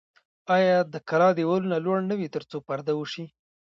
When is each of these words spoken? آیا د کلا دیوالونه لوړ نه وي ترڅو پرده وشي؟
آیا 0.55 0.77
د 0.93 0.95
کلا 1.09 1.29
دیوالونه 1.37 1.77
لوړ 1.85 1.97
نه 2.09 2.15
وي 2.19 2.27
ترڅو 2.35 2.57
پرده 2.67 2.93
وشي؟ 2.95 3.25